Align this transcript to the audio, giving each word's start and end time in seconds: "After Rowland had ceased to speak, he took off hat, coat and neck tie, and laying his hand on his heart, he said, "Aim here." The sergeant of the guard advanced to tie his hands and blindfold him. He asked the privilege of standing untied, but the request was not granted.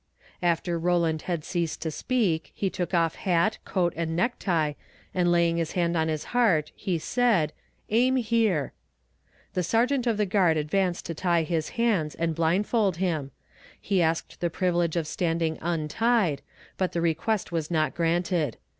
"After 0.41 0.79
Rowland 0.79 1.21
had 1.29 1.43
ceased 1.43 1.79
to 1.83 1.91
speak, 1.91 2.51
he 2.55 2.71
took 2.71 2.91
off 2.91 3.13
hat, 3.13 3.59
coat 3.65 3.93
and 3.95 4.15
neck 4.15 4.37
tie, 4.39 4.75
and 5.13 5.31
laying 5.31 5.57
his 5.57 5.73
hand 5.73 5.95
on 5.95 6.07
his 6.07 6.23
heart, 6.33 6.71
he 6.75 6.97
said, 6.97 7.53
"Aim 7.91 8.15
here." 8.15 8.73
The 9.53 9.61
sergeant 9.61 10.07
of 10.07 10.17
the 10.17 10.25
guard 10.25 10.57
advanced 10.57 11.05
to 11.05 11.13
tie 11.13 11.43
his 11.43 11.69
hands 11.77 12.15
and 12.15 12.33
blindfold 12.33 12.97
him. 12.97 13.29
He 13.79 14.01
asked 14.01 14.39
the 14.41 14.49
privilege 14.49 14.95
of 14.95 15.05
standing 15.05 15.59
untied, 15.61 16.41
but 16.79 16.93
the 16.93 17.01
request 17.01 17.51
was 17.51 17.69
not 17.69 17.93
granted. 17.93 18.57